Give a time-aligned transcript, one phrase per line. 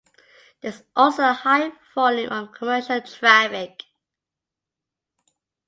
[0.61, 3.83] There is also a high volume of commercial traffic.